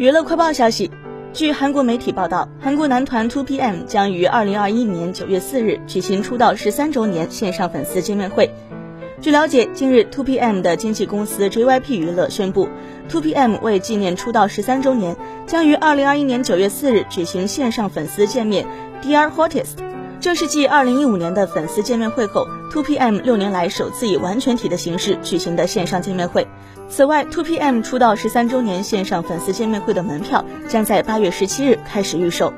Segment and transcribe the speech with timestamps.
[0.00, 0.90] 娱乐快报消息，
[1.34, 8.50] 据韩国媒体报道，韩国男团 2PM 将于二零二一年九月四日举行出道十三周年线上粉丝见面会。
[9.20, 12.66] 据了解，近日 2PM 的经纪公司 JYP 娱乐宣布
[13.10, 15.14] ，2PM 为纪念出道十三周年，
[15.46, 18.64] 将于二零二一年九月四日举行线上粉丝见面
[19.02, 19.74] DR Hottest。
[20.20, 26.46] 这是继二零一五年的粉丝见面会后，Two PM 六年来首次以完全体的形式举行的线上见面会。
[26.90, 32.52] 此外，Two PM 出道十三周年线上粉丝见面会的门票将在八月十七日开始预售。